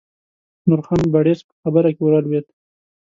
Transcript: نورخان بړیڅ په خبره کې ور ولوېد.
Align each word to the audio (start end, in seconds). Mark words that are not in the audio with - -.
نورخان 0.67 1.01
بړیڅ 1.13 1.39
په 1.47 1.53
خبره 1.61 1.89
کې 1.95 2.01
ور 2.03 2.11
ولوېد. 2.15 2.45